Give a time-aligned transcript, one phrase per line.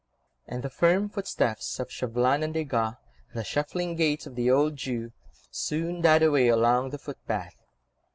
[0.47, 2.95] And the firm footsteps of Chauvelin and Desgas,
[3.35, 5.11] the shuffling gait of the old Jew,
[5.51, 7.55] soon died away along the footpath.